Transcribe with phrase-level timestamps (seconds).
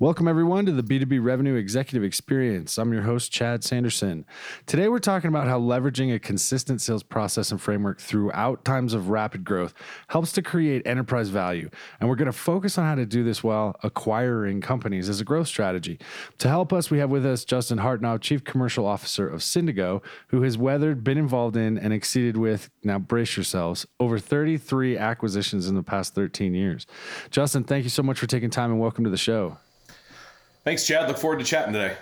[0.00, 2.78] Welcome, everyone, to the B2B Revenue Executive Experience.
[2.78, 4.24] I'm your host, Chad Sanderson.
[4.64, 9.08] Today, we're talking about how leveraging a consistent sales process and framework throughout times of
[9.08, 9.74] rapid growth
[10.06, 11.68] helps to create enterprise value.
[11.98, 15.24] And we're going to focus on how to do this while acquiring companies as a
[15.24, 15.98] growth strategy.
[16.38, 20.42] To help us, we have with us Justin Hartanov, Chief Commercial Officer of Syndigo, who
[20.42, 25.74] has weathered, been involved in, and exceeded with, now brace yourselves, over 33 acquisitions in
[25.74, 26.86] the past 13 years.
[27.32, 29.56] Justin, thank you so much for taking time and welcome to the show.
[30.64, 31.08] Thanks, Chad.
[31.08, 31.96] Look forward to chatting today.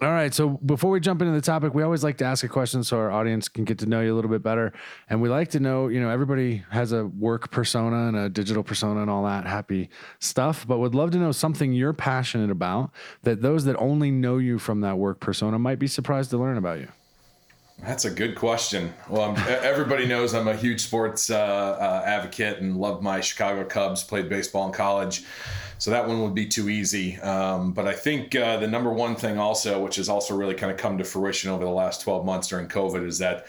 [0.00, 0.32] All right.
[0.32, 2.98] So before we jump into the topic, we always like to ask a question so
[2.98, 4.72] our audience can get to know you a little bit better.
[5.10, 8.62] And we like to know, you know, everybody has a work persona and a digital
[8.62, 12.92] persona and all that happy stuff, but would love to know something you're passionate about
[13.24, 16.56] that those that only know you from that work persona might be surprised to learn
[16.56, 16.88] about you.
[17.82, 18.92] That's a good question.
[19.08, 24.02] Well, everybody knows I'm a huge sports uh, uh, advocate and love my Chicago Cubs.
[24.02, 25.24] Played baseball in college,
[25.78, 27.18] so that one would be too easy.
[27.20, 30.72] Um, but I think uh, the number one thing also, which has also really kind
[30.72, 33.46] of come to fruition over the last 12 months during COVID, is that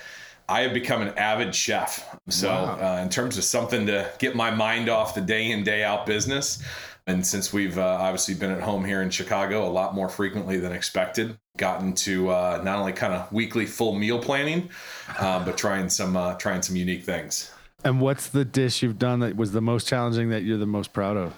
[0.48, 2.16] I have become an avid chef.
[2.30, 2.98] So, wow.
[2.98, 6.06] uh, in terms of something to get my mind off the day in day out
[6.06, 6.64] business,
[7.10, 10.60] and since we've uh, obviously been at home here in Chicago a lot more frequently
[10.60, 14.70] than expected, gotten to uh, not only kind of weekly full meal planning,
[15.18, 17.52] uh, but trying some uh, trying some unique things.
[17.84, 20.94] And what's the dish you've done that was the most challenging that you're the most
[20.94, 21.34] proud of?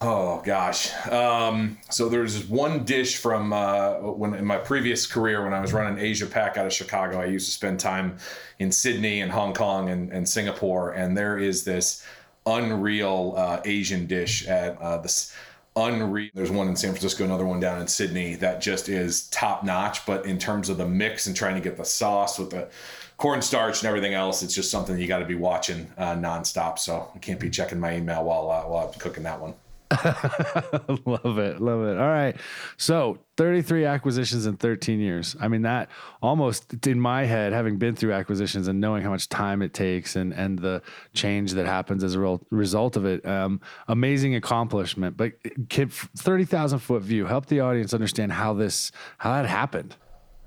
[0.00, 0.92] Oh gosh.
[1.08, 5.72] Um, so there's one dish from uh, when in my previous career when I was
[5.72, 7.20] running Asia Pac out of Chicago.
[7.20, 8.18] I used to spend time
[8.60, 12.04] in Sydney and Hong Kong and, and Singapore, and there is this
[12.46, 15.34] unreal uh, Asian dish at uh, this
[15.76, 16.30] unreal.
[16.34, 20.04] There's one in San Francisco, another one down in Sydney that just is top notch.
[20.06, 22.68] But in terms of the mix and trying to get the sauce with the
[23.16, 26.78] cornstarch and everything else, it's just something you got to be watching uh, nonstop.
[26.78, 29.54] So I can't be checking my email while uh, while I'm cooking that one.
[31.06, 31.60] love it.
[31.60, 31.98] Love it.
[31.98, 32.36] All right.
[32.76, 35.36] So 33 acquisitions in 13 years.
[35.40, 39.28] I mean, that almost in my head, having been through acquisitions and knowing how much
[39.28, 40.82] time it takes and, and the
[41.14, 45.16] change that happens as a result of it, um, amazing accomplishment.
[45.16, 45.32] But
[45.70, 49.96] 30,000 foot view, help the audience understand how this, how that happened.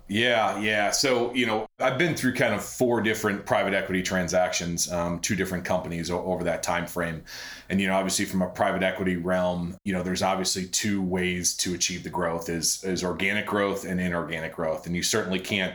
[0.07, 0.91] Yeah, yeah.
[0.91, 5.35] So you know, I've been through kind of four different private equity transactions, um, two
[5.35, 7.23] different companies o- over that time frame,
[7.69, 11.55] and you know, obviously from a private equity realm, you know, there's obviously two ways
[11.57, 15.73] to achieve the growth: is is organic growth and inorganic growth, and you certainly can't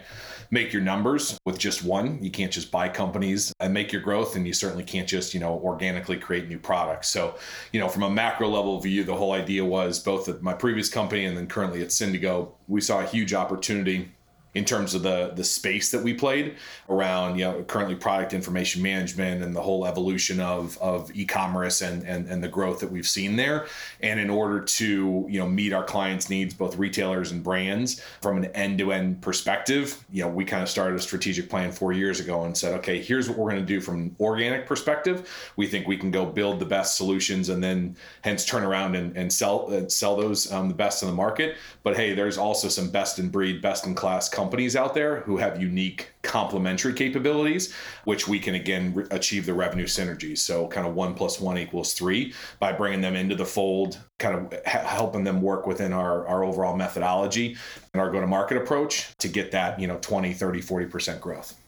[0.53, 2.23] make your numbers with just one.
[2.23, 5.41] You can't just buy companies and make your growth, and you certainly can't just, you
[5.41, 7.09] know, organically create new products.
[7.09, 7.37] So,
[7.73, 10.89] you know, from a macro level view, the whole idea was both at my previous
[10.89, 14.11] company and then currently at Syndigo, we saw a huge opportunity
[14.55, 16.57] in terms of the the space that we played
[16.89, 22.03] around you know currently product information management and the whole evolution of of e-commerce and
[22.05, 23.67] and, and the growth that we've seen there.
[24.01, 28.37] And in order to you know meet our clients needs both retailers and brands from
[28.39, 32.45] an end-to-end perspective you know we kind of started a strategic plan four years ago
[32.45, 35.53] and said okay here's what we're going to do from an organic perspective.
[35.57, 39.17] We think we can go build the best solutions and then hence turn around and,
[39.17, 41.57] and sell uh, sell those um, the best in the market.
[41.83, 45.37] But hey there's also some best in breed best in class companies out there who
[45.37, 47.75] have unique complementary capabilities,
[48.05, 50.39] which we can again re- achieve the revenue synergies.
[50.39, 54.35] So, kind of one plus one equals three by bringing them into the fold, kind
[54.35, 57.55] of ha- helping them work within our, our overall methodology
[57.93, 61.60] and our go to market approach to get that, you know, 20, 30, 40% growth.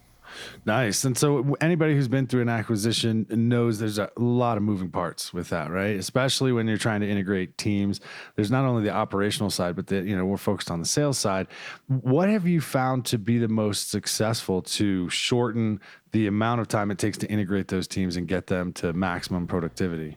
[0.65, 1.05] Nice.
[1.05, 5.33] And so anybody who's been through an acquisition knows there's a lot of moving parts
[5.33, 5.97] with that, right?
[5.97, 8.01] Especially when you're trying to integrate teams.
[8.37, 11.19] There's not only the operational side, but the, you know, we're focused on the sales
[11.19, 11.47] side.
[11.87, 15.81] What have you found to be the most successful to shorten
[16.13, 19.47] the amount of time it takes to integrate those teams and get them to maximum
[19.47, 20.17] productivity?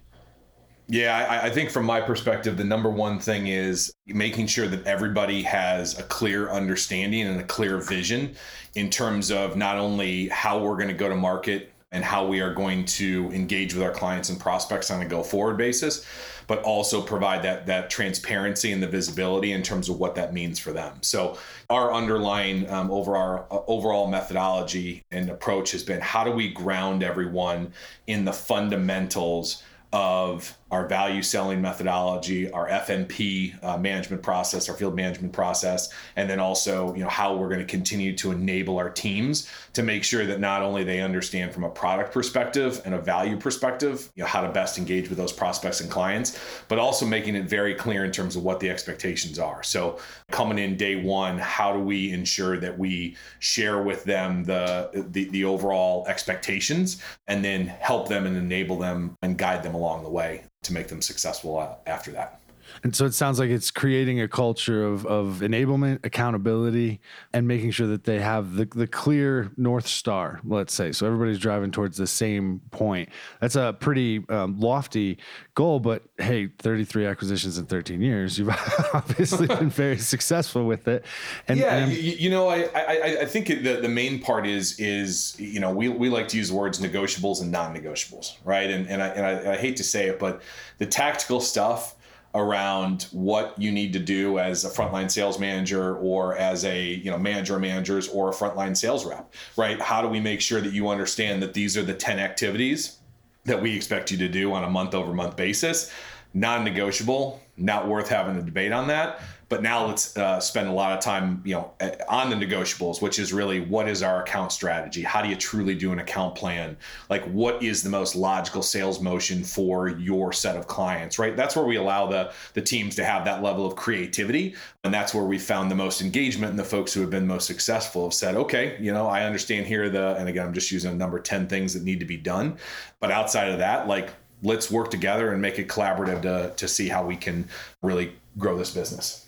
[0.87, 4.85] Yeah, I, I, think from my perspective, the number one thing is making sure that
[4.85, 8.35] everybody has a clear understanding and a clear vision
[8.75, 12.39] in terms of not only how we're going to go to market and how we
[12.39, 16.05] are going to engage with our clients and prospects on a go forward basis,
[16.45, 20.59] but also provide that that transparency and the visibility in terms of what that means
[20.59, 20.97] for them.
[21.01, 21.37] So
[21.69, 26.49] our underlying um, over our uh, overall methodology and approach has been how do we
[26.49, 27.73] ground everyone
[28.05, 29.63] in the fundamentals
[29.95, 36.29] of our value selling methodology, our FMP uh, management process, our field management process, and
[36.29, 40.03] then also you know how we're going to continue to enable our teams to make
[40.03, 44.23] sure that not only they understand from a product perspective and a value perspective, you
[44.23, 46.37] know how to best engage with those prospects and clients,
[46.67, 49.63] but also making it very clear in terms of what the expectations are.
[49.63, 49.97] So
[50.31, 55.29] coming in day one, how do we ensure that we share with them the the,
[55.29, 60.09] the overall expectations and then help them and enable them and guide them along the
[60.09, 62.39] way to make them successful uh, after that.
[62.83, 66.99] And so it sounds like it's creating a culture of, of enablement, accountability,
[67.33, 70.91] and making sure that they have the, the clear North Star, let's say.
[70.91, 73.09] So everybody's driving towards the same point.
[73.41, 75.17] That's a pretty um, lofty
[75.55, 78.49] goal, but hey, 33 acquisitions in 13 years, you've
[78.93, 81.05] obviously been very successful with it.
[81.47, 84.79] And, yeah, and you, you, know, I, I, I think the, the main part is,
[84.79, 88.69] is, you know, we, we like to use words negotiables and non-negotiables, right?
[88.69, 90.41] And, and, I, and I, I hate to say it, but
[90.77, 91.95] the tactical stuff,
[92.35, 97.09] around what you need to do as a frontline sales manager or as a you
[97.09, 99.81] know manager of managers or a frontline sales rep right?
[99.81, 102.99] How do we make sure that you understand that these are the 10 activities
[103.45, 105.91] that we expect you to do on a month over month basis?
[106.33, 110.97] Non-negotiable not worth having a debate on that but now let's uh, spend a lot
[110.97, 111.71] of time, you know,
[112.09, 115.03] on the negotiables, which is really what is our account strategy?
[115.03, 116.75] How do you truly do an account plan?
[117.09, 121.19] Like, what is the most logical sales motion for your set of clients?
[121.19, 121.37] Right.
[121.37, 125.13] That's where we allow the the teams to have that level of creativity, and that's
[125.13, 126.51] where we found the most engagement.
[126.51, 129.67] And the folks who have been most successful have said, okay, you know, I understand
[129.67, 132.17] here the, and again, I'm just using a number ten things that need to be
[132.17, 132.57] done,
[132.99, 134.09] but outside of that, like
[134.43, 137.47] let's work together and make it collaborative to to see how we can
[137.83, 139.21] really grow this business.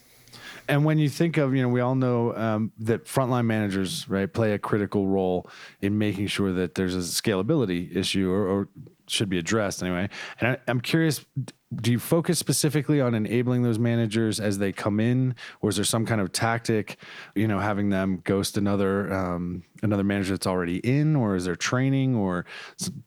[0.70, 4.32] And when you think of, you know, we all know um, that frontline managers, right,
[4.32, 5.50] play a critical role
[5.82, 8.68] in making sure that there's a scalability issue or, or
[9.08, 10.10] should be addressed anyway.
[10.40, 11.26] And I, I'm curious,
[11.76, 15.86] do you focus specifically on enabling those managers as they come in, or is there
[15.86, 16.98] some kind of tactic,
[17.36, 21.56] you know, having them ghost another um, another manager that's already in, or is there
[21.56, 22.46] training or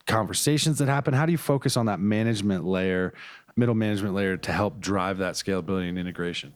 [0.07, 1.15] conversations that happen?
[1.15, 3.13] How do you focus on that management layer,
[3.57, 6.53] middle management layer, to help drive that scalability and integration?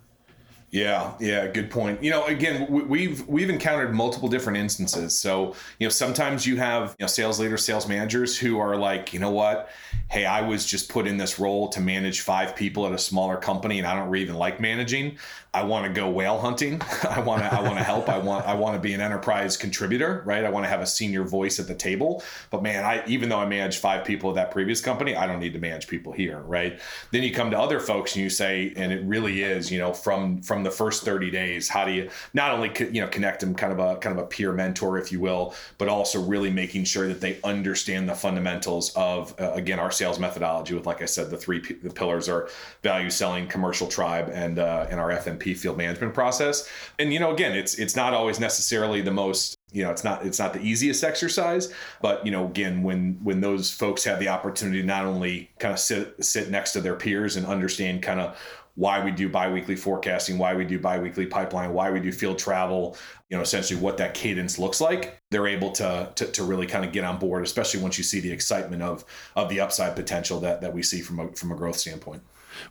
[0.74, 2.02] Yeah, yeah, good point.
[2.02, 5.16] You know, again, we've we've encountered multiple different instances.
[5.16, 9.14] So, you know, sometimes you have you know sales leaders, sales managers who are like,
[9.14, 9.70] you know what,
[10.10, 13.36] hey, I was just put in this role to manage five people at a smaller
[13.36, 15.16] company, and I don't really even like managing.
[15.54, 16.82] I want to go whale hunting.
[17.08, 18.08] I want to I want to help.
[18.08, 20.44] I want I want to be an enterprise contributor, right?
[20.44, 22.24] I want to have a senior voice at the table.
[22.50, 25.38] But man, I even though I managed five people at that previous company, I don't
[25.38, 26.80] need to manage people here, right?
[27.12, 29.92] Then you come to other folks and you say, and it really is, you know,
[29.92, 33.54] from from the first 30 days, how do you not only you know connect them
[33.54, 36.84] kind of a kind of a peer mentor, if you will, but also really making
[36.84, 41.06] sure that they understand the fundamentals of uh, again our sales methodology with like I
[41.06, 42.48] said, the three p- the pillars are
[42.82, 46.68] value selling, commercial tribe, and uh, and our FMP field management process.
[46.98, 50.24] And you know, again, it's it's not always necessarily the most you know it's not
[50.24, 54.28] it's not the easiest exercise but you know again when when those folks have the
[54.28, 58.20] opportunity to not only kind of sit sit next to their peers and understand kind
[58.20, 58.38] of
[58.76, 62.96] why we do biweekly forecasting why we do biweekly pipeline why we do field travel
[63.30, 65.20] you know essentially what that cadence looks like.
[65.30, 68.20] They're able to to, to really kind of get on board especially once you see
[68.20, 69.04] the excitement of
[69.34, 72.22] of the upside potential that that we see from a from a growth standpoint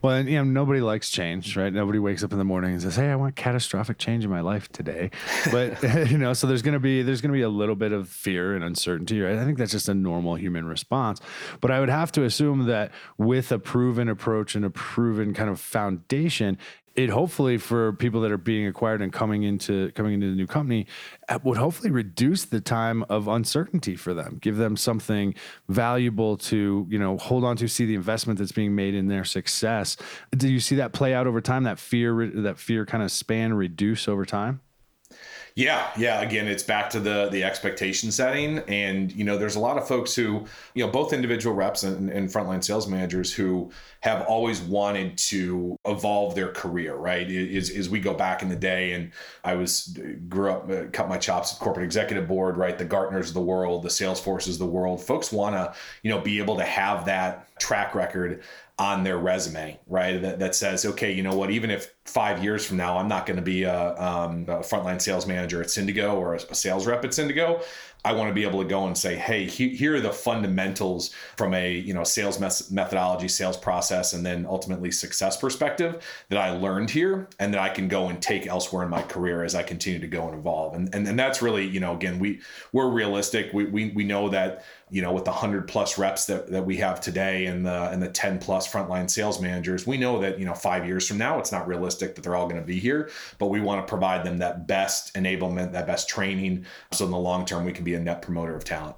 [0.01, 1.71] well, and, you know, nobody likes change, right?
[1.71, 4.41] Nobody wakes up in the morning and says, "Hey, I want catastrophic change in my
[4.41, 5.11] life today."
[5.51, 8.55] But you know, so there's gonna be there's gonna be a little bit of fear
[8.55, 9.37] and uncertainty, right?
[9.37, 11.19] I think that's just a normal human response.
[11.61, 15.49] But I would have to assume that with a proven approach and a proven kind
[15.49, 16.57] of foundation,
[16.95, 20.47] it hopefully for people that are being acquired and coming into coming into the new
[20.47, 20.85] company
[21.29, 25.33] uh, would hopefully reduce the time of uncertainty for them give them something
[25.69, 29.23] valuable to you know hold on to see the investment that's being made in their
[29.23, 29.97] success.
[30.31, 33.53] Do you see that play out over time that fear that fear kind of span
[33.53, 34.61] reduce over time
[35.55, 36.21] yeah, yeah.
[36.21, 39.87] Again, it's back to the the expectation setting, and you know, there's a lot of
[39.87, 44.61] folks who, you know, both individual reps and, and frontline sales managers who have always
[44.61, 46.95] wanted to evolve their career.
[46.95, 47.29] Right?
[47.29, 49.11] Is is we go back in the day, and
[49.43, 49.95] I was
[50.27, 52.57] grew up, uh, cut my chops at corporate executive board.
[52.57, 52.75] Right?
[52.75, 55.03] The Gartners of the world, the Salesforces of the world.
[55.03, 58.41] Folks want to, you know, be able to have that track record
[58.79, 60.19] on their resume, right?
[60.21, 61.51] That, that says, okay, you know what?
[61.51, 64.99] Even if five years from now, I'm not going to be a, um, a, frontline
[64.99, 67.63] sales manager at Syndigo or a, a, sales rep at Syndigo,
[68.05, 71.11] I want to be able to go and say, hey, he, here are the fundamentals
[71.37, 72.39] from a you know sales
[72.71, 77.69] methodology, sales process, and then ultimately success perspective that I learned here, and that I
[77.69, 80.75] can go and take elsewhere in my career as I continue to go and evolve.
[80.75, 82.41] And and, and that's really you know again we
[82.71, 83.53] we're realistic.
[83.53, 86.77] We we, we know that you know with the 100 plus reps that, that we
[86.77, 90.45] have today and the and the 10 plus frontline sales managers we know that you
[90.45, 93.09] know five years from now it's not realistic that they're all going to be here
[93.39, 97.17] but we want to provide them that best enablement that best training so in the
[97.17, 98.95] long term we can be a net promoter of talent.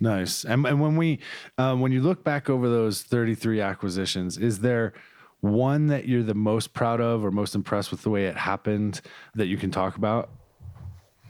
[0.00, 0.44] Nice.
[0.44, 1.20] And, and when we
[1.56, 4.92] um, when you look back over those 33 acquisitions is there
[5.40, 9.00] one that you're the most proud of or most impressed with the way it happened
[9.34, 10.30] that you can talk about?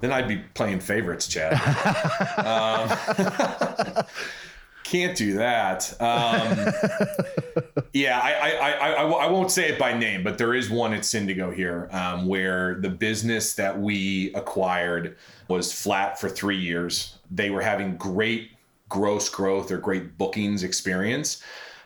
[0.00, 1.54] Then I'd be playing favorites, Chad.
[2.38, 4.04] um,
[4.84, 5.90] can't do that.
[6.00, 6.72] Um,
[7.92, 11.00] yeah, I, I, I, I, won't say it by name, but there is one at
[11.00, 15.16] Syndigo here um, where the business that we acquired
[15.48, 17.18] was flat for three years.
[17.30, 18.50] They were having great
[18.88, 21.42] gross growth or great bookings experience,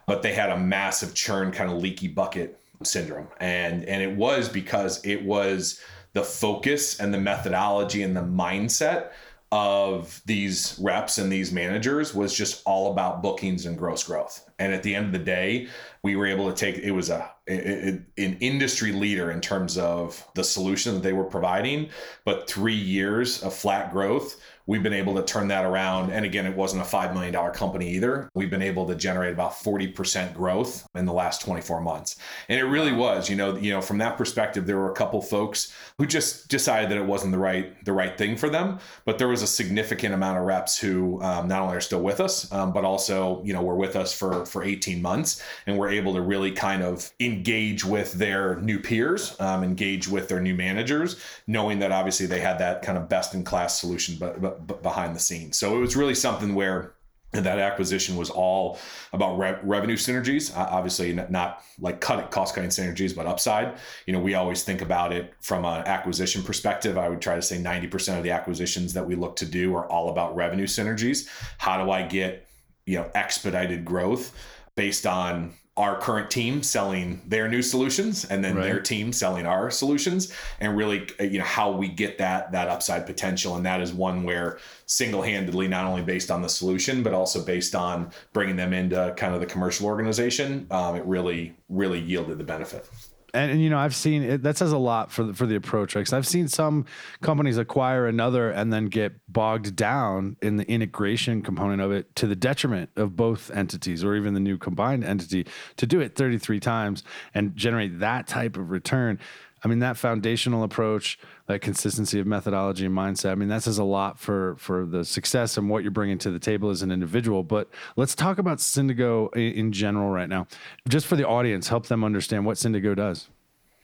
[0.07, 4.49] but they had a massive churn, kind of leaky bucket syndrome, and and it was
[4.49, 5.81] because it was
[6.12, 9.11] the focus and the methodology and the mindset
[9.50, 14.48] of these reps and these managers was just all about bookings and gross growth.
[14.59, 15.69] And at the end of the day,
[16.03, 20.27] we were able to take it was a it, an industry leader in terms of
[20.35, 21.88] the solution that they were providing,
[22.25, 24.37] but 3 years of flat growth
[24.69, 26.12] we've been able to turn that around.
[26.12, 28.29] And again, it wasn't a $5 million company either.
[28.35, 32.17] We've been able to generate about 40% growth in the last 24 months.
[32.50, 35.23] And it really was, you know, you know, from that perspective, there were a couple
[35.23, 38.79] folks who just decided that it wasn't the right, the right thing for them.
[39.07, 42.21] But there was a significant amount of reps who um, not only are still with
[42.21, 45.88] us, um, but also, you know, were with us for, for 18 months and were
[45.88, 50.55] able to really kind of engage with their new peers, um, engage with their new
[50.55, 54.67] managers, knowing that obviously they had that kind of best in class solution, but, but
[54.67, 55.59] b- behind the scenes.
[55.59, 56.95] So it was really something where
[57.33, 58.78] that acquisition was all
[59.12, 63.76] about re- revenue synergies uh, obviously not like cut cost cutting synergies but upside.
[64.07, 66.97] You know we always think about it from an acquisition perspective.
[66.97, 69.87] I would try to say 90% of the acquisitions that we look to do are
[69.90, 71.28] all about revenue synergies.
[71.59, 72.48] How do i get
[72.88, 74.35] you know expedited growth
[74.75, 78.64] based on our current team selling their new solutions and then right.
[78.64, 82.66] their team selling our solutions and really uh, you know how we get that that
[82.68, 87.12] upside potential and that is one where single-handedly not only based on the solution but
[87.12, 92.00] also based on bringing them into kind of the commercial organization um, it really really
[92.00, 92.88] yielded the benefit
[93.35, 95.57] and, and, you know I've seen it, that says a lot for the, for the
[95.57, 96.01] approach right?
[96.01, 96.87] Because I've seen some
[97.21, 102.27] companies acquire another and then get bogged down in the integration component of it to
[102.27, 106.61] the detriment of both entities or even the new combined entity to do it 33
[106.61, 107.05] times
[107.35, 109.19] and generate that type of return.
[109.65, 113.33] I mean that foundational approach, that consistency of methodology and mindset.
[113.33, 116.31] I mean that says a lot for for the success and what you're bringing to
[116.31, 117.43] the table as an individual.
[117.43, 120.47] But let's talk about Syndigo in general right now,
[120.88, 123.29] just for the audience, help them understand what Syndigo does.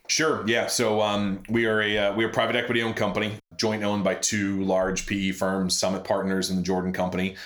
[0.07, 0.45] Sure.
[0.47, 0.67] Yeah.
[0.67, 4.05] So um, we are a uh, we are a private equity owned company, joint owned
[4.05, 7.37] by two large PE firms, Summit Partners and the Jordan Company.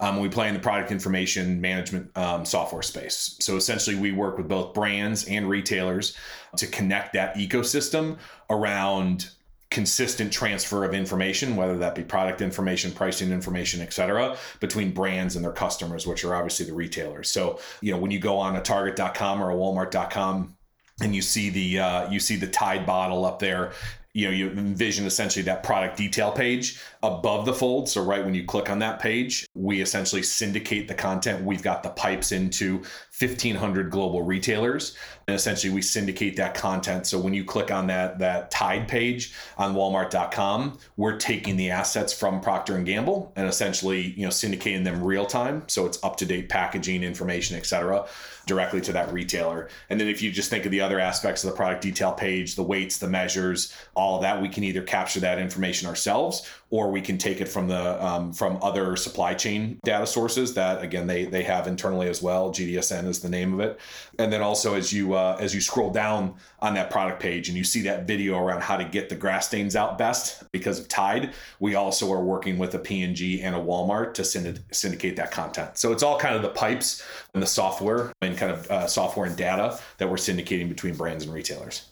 [0.00, 3.36] Um, we play in the product information management um, software space.
[3.40, 6.16] So essentially, we work with both brands and retailers
[6.56, 8.18] to connect that ecosystem
[8.50, 9.30] around
[9.70, 15.36] consistent transfer of information, whether that be product information, pricing information, et cetera, between brands
[15.36, 17.30] and their customers, which are obviously the retailers.
[17.30, 20.56] So, you know, when you go on a target.com or a walmart.com,
[21.00, 23.72] and you see the uh, you see the Tide bottle up there
[24.14, 27.88] you know you envision essentially that product detail page above the fold.
[27.88, 31.44] So right when you click on that page we essentially syndicate the content.
[31.44, 32.82] We've got the pipes into
[33.18, 34.96] 1500 global retailers.
[35.26, 37.06] And essentially we syndicate that content.
[37.06, 42.12] So when you click on that that tide page on walmart.com we're taking the assets
[42.12, 45.64] from procter and gamble and essentially you know syndicating them real time.
[45.66, 48.06] So it's up to date packaging information et cetera
[48.46, 49.68] directly to that retailer.
[49.90, 52.56] And then if you just think of the other aspects of the product detail page,
[52.56, 56.90] the weights, the measures, all of that, we can either capture that information ourselves or
[56.90, 61.06] we can take it from the um, from other supply chain data sources that again
[61.06, 62.50] they they have internally as well.
[62.50, 63.78] GDSN is the name of it.
[64.18, 67.56] And then also as you uh, as you scroll down on that product page and
[67.56, 70.88] you see that video around how to get the grass stains out best because of
[70.88, 75.76] Tide, we also are working with a P&G and a Walmart to syndicate that content.
[75.78, 77.02] So it's all kind of the pipes
[77.34, 81.24] and the software and kind of uh, software and data that we're syndicating between brands
[81.24, 81.86] and retailers.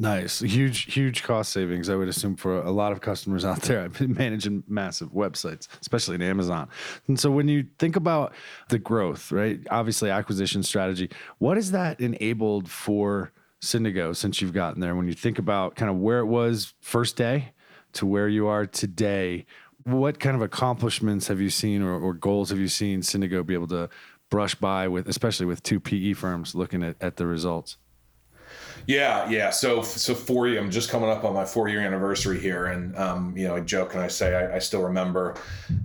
[0.00, 0.40] Nice.
[0.40, 3.80] Huge, huge cost savings, I would assume, for a lot of customers out there.
[3.84, 6.68] I've been managing massive websites, especially in Amazon.
[7.08, 8.32] And so when you think about
[8.68, 9.60] the growth, right?
[9.70, 14.94] Obviously, acquisition strategy, what has that enabled for Syndigo since you've gotten there?
[14.94, 17.52] When you think about kind of where it was first day
[17.94, 19.46] to where you are today,
[19.82, 23.54] what kind of accomplishments have you seen or, or goals have you seen Syndigo be
[23.54, 23.88] able to
[24.30, 27.78] brush by with, especially with two PE firms looking at, at the results?
[28.86, 29.50] Yeah, yeah.
[29.50, 32.96] So, so four year, I'm just coming up on my four year anniversary here, and
[32.96, 35.34] um, you know, I joke and I say I, I, still remember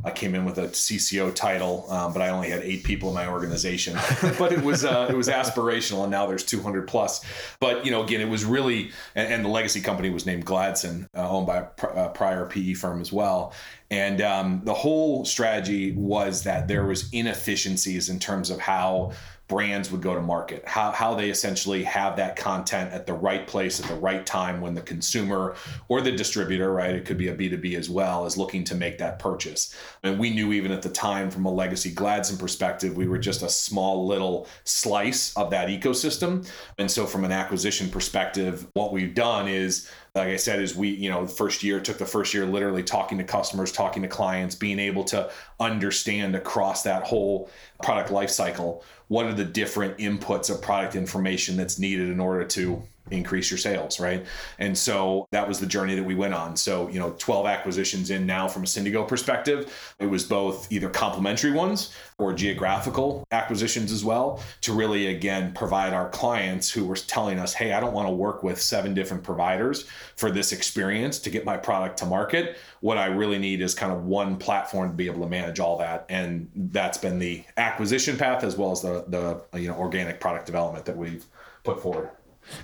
[0.04, 3.16] I came in with a CCO title, um, but I only had eight people in
[3.16, 3.96] my organization.
[4.40, 7.24] but it was uh, it was aspirational, and now there's 200 plus.
[7.60, 11.08] But you know, again, it was really, and, and the legacy company was named Gladson,
[11.16, 13.54] uh, owned by a, pr- a prior PE firm as well.
[13.94, 19.12] And um, the whole strategy was that there was inefficiencies in terms of how
[19.48, 23.46] brands would go to market, how, how they essentially have that content at the right
[23.46, 25.56] place at the right time when the consumer
[25.90, 28.98] or the distributor, right, it could be a B2B as well, is looking to make
[28.98, 29.76] that purchase.
[30.02, 33.44] And we knew even at the time, from a legacy Gladson perspective, we were just
[33.44, 36.48] a small little slice of that ecosystem.
[36.78, 40.90] And so, from an acquisition perspective, what we've done is like I said, is we,
[40.90, 44.08] you know, the first year took the first year literally talking to customers, talking to
[44.08, 47.50] clients, being able to understand across that whole
[47.82, 52.44] product life cycle what are the different inputs of product information that's needed in order
[52.46, 52.82] to
[53.12, 54.26] increase your sales, right?
[54.60, 56.56] And so that was the journey that we went on.
[56.56, 59.96] So, you know, 12 acquisitions in now from a Syndigo perspective.
[60.00, 65.94] It was both either complementary ones or geographical acquisitions as well to really, again, provide
[65.94, 69.24] our clients who were telling us, hey, I don't want to work with seven different
[69.24, 72.58] providers for this experience to get my product to market.
[72.84, 75.78] What I really need is kind of one platform to be able to manage all
[75.78, 76.06] that.
[76.10, 80.48] And that's been the acquisition path as well as the, the you know, organic product
[80.48, 81.26] development that we've
[81.64, 82.10] put forward.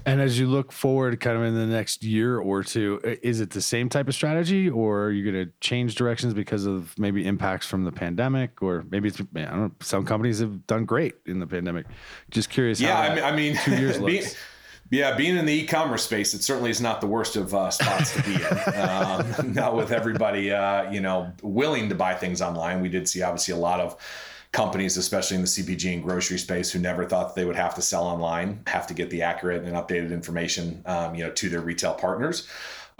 [0.05, 3.51] And as you look forward, kind of in the next year or two, is it
[3.51, 7.25] the same type of strategy, or are you going to change directions because of maybe
[7.25, 9.71] impacts from the pandemic, or maybe it's I don't know.
[9.79, 11.85] Some companies have done great in the pandemic.
[12.29, 12.81] Just curious.
[12.81, 14.35] Yeah, I mean, I mean, two years looks.
[14.91, 18.15] Yeah, being in the e-commerce space, it certainly is not the worst of uh, spots
[18.15, 18.75] to be in.
[18.75, 22.81] um, not with everybody, uh, you know, willing to buy things online.
[22.81, 23.95] We did see obviously a lot of
[24.51, 27.83] companies, especially in the CPG and grocery space, who never thought they would have to
[27.83, 31.61] sell online, have to get the accurate and updated information, um, you know, to their
[31.61, 32.47] retail partners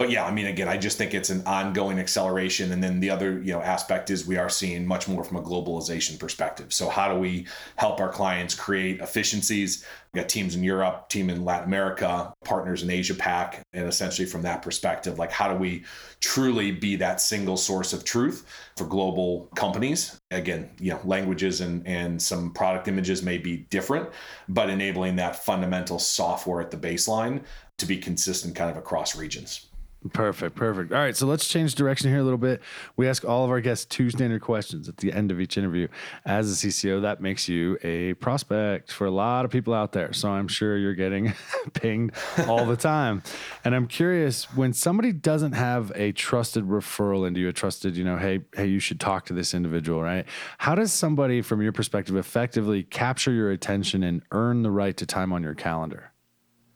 [0.00, 2.72] but yeah, I mean, again, I just think it's an ongoing acceleration.
[2.72, 5.42] And then the other, you know, aspect is we are seeing much more from a
[5.42, 6.72] globalization perspective.
[6.72, 9.84] So how do we help our clients create efficiencies?
[10.14, 14.24] We got teams in Europe, team in Latin America, partners in Asia Pac, and essentially
[14.24, 15.84] from that perspective, like how do we
[16.20, 18.46] truly be that single source of truth
[18.78, 20.18] for global companies?
[20.30, 24.08] Again, you know, languages and and some product images may be different,
[24.48, 27.42] but enabling that fundamental software at the baseline
[27.76, 29.69] to be consistent kind of across regions.
[30.14, 30.92] Perfect, perfect.
[30.92, 32.62] All right, so let's change direction here a little bit.
[32.96, 35.88] We ask all of our guests two standard questions at the end of each interview.
[36.24, 40.14] As a CCO, that makes you a prospect for a lot of people out there.
[40.14, 41.34] So I'm sure you're getting
[41.74, 42.12] pinged
[42.46, 43.22] all the time.
[43.62, 48.04] And I'm curious when somebody doesn't have a trusted referral into you, a trusted, you
[48.04, 50.24] know, hey, hey, you should talk to this individual, right?
[50.56, 55.04] How does somebody, from your perspective, effectively capture your attention and earn the right to
[55.04, 56.12] time on your calendar?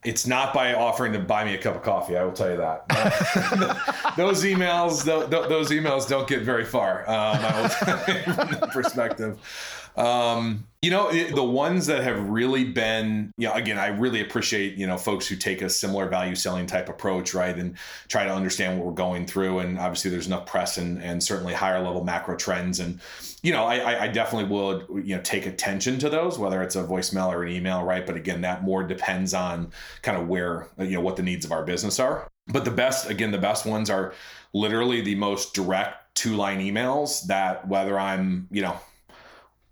[0.04, 2.16] It's not by offering to buy me a cup of coffee.
[2.16, 2.86] I will tell you that.
[4.16, 7.08] those emails, those emails don't get very far.
[7.08, 9.83] Um, I will tell you from that perspective.
[9.96, 14.20] Um, you know, it, the ones that have really been, you know, again, I really
[14.20, 17.56] appreciate, you know, folks who take a similar value selling type approach, right?
[17.56, 17.78] And
[18.08, 19.60] try to understand what we're going through.
[19.60, 22.80] And obviously there's enough press and, and certainly higher level macro trends.
[22.80, 23.00] And,
[23.42, 26.84] you know, I, I definitely would, you know, take attention to those, whether it's a
[26.84, 28.04] voicemail or an email, right?
[28.04, 29.70] But again, that more depends on
[30.02, 32.28] kind of where, you know, what the needs of our business are.
[32.48, 34.12] But the best, again, the best ones are
[34.52, 38.78] literally the most direct two line emails that whether I'm, you know,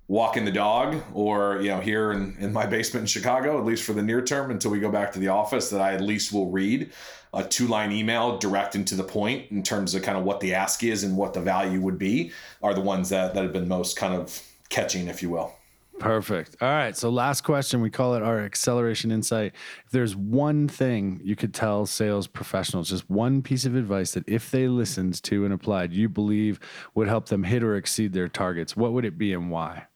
[0.08, 3.84] walking the dog or you know here in, in my basement in chicago at least
[3.84, 6.32] for the near term until we go back to the office that i at least
[6.32, 6.90] will read
[7.34, 10.40] a two line email direct and to the point in terms of kind of what
[10.40, 12.30] the ask is and what the value would be
[12.62, 15.54] are the ones that, that have been most kind of catching if you will
[15.98, 16.56] Perfect.
[16.60, 16.96] All right.
[16.96, 17.80] So, last question.
[17.80, 19.52] We call it our acceleration insight.
[19.84, 24.24] If there's one thing you could tell sales professionals, just one piece of advice that
[24.26, 26.58] if they listened to and applied, you believe
[26.94, 29.86] would help them hit or exceed their targets, what would it be and why?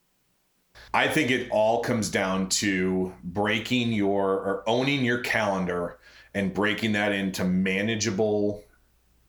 [0.94, 5.98] I think it all comes down to breaking your or owning your calendar
[6.34, 8.64] and breaking that into manageable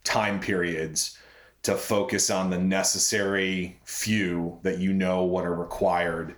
[0.04, 1.18] time periods
[1.64, 6.36] to focus on the necessary few that you know what are required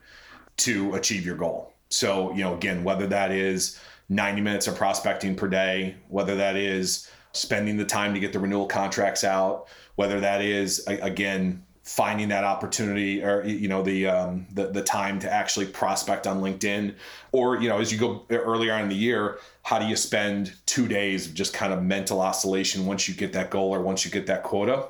[0.57, 1.73] to achieve your goal.
[1.89, 6.55] So, you know, again, whether that is 90 minutes of prospecting per day, whether that
[6.55, 11.63] is spending the time to get the renewal contracts out, whether that is again
[11.95, 16.41] finding that opportunity or you know the um, the the time to actually prospect on
[16.41, 16.93] LinkedIn,
[17.31, 20.53] or you know as you go earlier on in the year, how do you spend
[20.65, 24.05] two days of just kind of mental oscillation once you get that goal or once
[24.05, 24.87] you get that quota?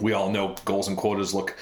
[0.00, 1.56] we all know goals and quotas look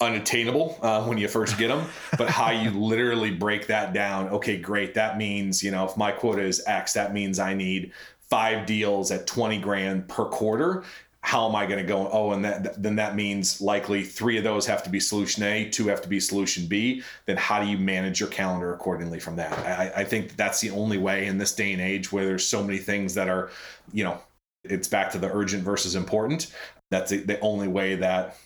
[0.00, 1.86] unattainable uh, when you first get them,
[2.18, 4.28] but how you literally break that down.
[4.28, 4.94] Okay, great.
[4.94, 9.10] That means, you know, if my quota is X, that means I need five deals
[9.10, 10.84] at 20 grand per quarter.
[11.26, 12.08] How am I going to go?
[12.12, 15.68] Oh, and that then that means likely three of those have to be solution A,
[15.68, 17.02] two have to be solution B.
[17.24, 19.52] Then how do you manage your calendar accordingly from that?
[19.58, 22.62] I, I think that's the only way in this day and age where there's so
[22.62, 23.50] many things that are,
[23.92, 24.20] you know,
[24.62, 26.54] it's back to the urgent versus important.
[26.92, 28.36] That's the, the only way that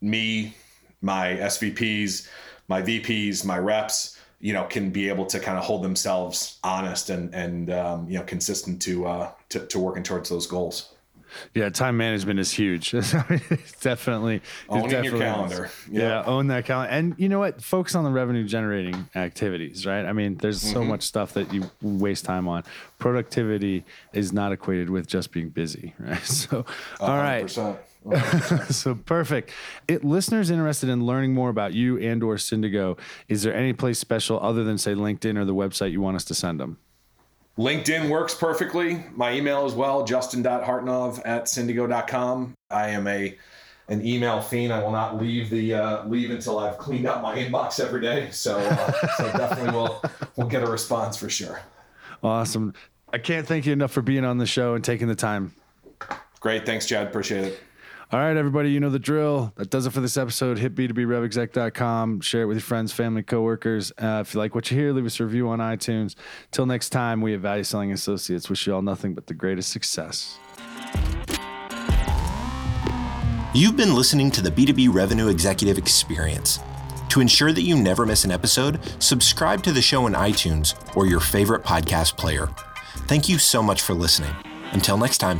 [0.00, 0.56] me,
[1.02, 2.28] my SVPs,
[2.66, 7.10] my VPs, my reps, you know, can be able to kind of hold themselves honest
[7.10, 10.93] and and um, you know consistent to, uh, to to working towards those goals.
[11.54, 12.94] Yeah, time management is huge.
[12.94, 15.70] it's definitely owning definitely, your calendar.
[15.90, 16.02] Yeah.
[16.02, 16.22] yeah.
[16.24, 17.62] own that calendar, and you know what?
[17.62, 19.86] Focus on the revenue generating activities.
[19.86, 20.04] Right?
[20.04, 20.72] I mean, there's mm-hmm.
[20.72, 22.64] so much stuff that you waste time on.
[22.98, 25.94] Productivity is not equated with just being busy.
[26.04, 26.22] Right?
[26.22, 27.00] So, 100%.
[27.00, 27.50] all right.
[28.70, 29.50] so perfect.
[29.88, 33.98] It, listeners interested in learning more about you and or Syndigo, is there any place
[33.98, 36.78] special other than say LinkedIn or the website you want us to send them?
[37.58, 39.04] LinkedIn works perfectly.
[39.14, 42.54] My email as well, justin.hartanov at syndigo.com.
[42.70, 43.36] I am a
[43.88, 44.72] an email fiend.
[44.72, 48.30] I will not leave the uh, leave until I've cleaned out my inbox every day.
[48.30, 50.02] So, uh, so definitely we'll
[50.36, 51.60] we'll get a response for sure.
[52.22, 52.74] Awesome.
[53.12, 55.54] I can't thank you enough for being on the show and taking the time.
[56.40, 56.66] Great.
[56.66, 57.06] Thanks, Chad.
[57.06, 57.60] Appreciate it.
[58.12, 59.52] All right, everybody, you know the drill.
[59.56, 60.58] That does it for this episode.
[60.58, 62.20] Hit b2brevexec.com.
[62.20, 63.92] Share it with your friends, family, coworkers.
[63.92, 66.14] Uh, if you like what you hear, leave us a review on iTunes.
[66.50, 69.72] Till next time, we at Value Selling Associates wish you all nothing but the greatest
[69.72, 70.38] success.
[73.54, 76.58] You've been listening to the B2B Revenue Executive Experience.
[77.10, 81.06] To ensure that you never miss an episode, subscribe to the show in iTunes or
[81.06, 82.48] your favorite podcast player.
[83.06, 84.34] Thank you so much for listening.
[84.72, 85.38] Until next time.